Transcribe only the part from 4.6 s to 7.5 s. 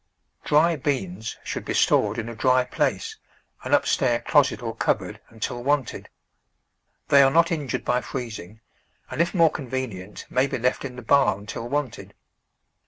or cupboard— until wanted. They are